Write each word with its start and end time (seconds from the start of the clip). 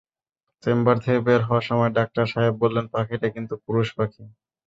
Chamber 0.63 0.95
থেকে 0.99 1.19
বের 1.27 1.41
হওয়ার 1.47 1.67
সময় 1.69 1.91
ডাক্তার 1.97 2.25
সাহেব 2.27 2.53
বললেন, 2.63 2.85
পাখিটা 2.93 3.27
কিন্তু 3.35 3.53
পুরুষ 3.65 3.87
পাখি। 3.97 4.23